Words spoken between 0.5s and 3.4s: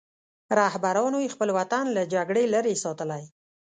رهبرانو یې خپل وطن له جګړې لرې ساتلی.